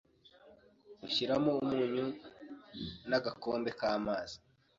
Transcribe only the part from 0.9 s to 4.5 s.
Ushyiramo umunyu n’agakombe k’amazi,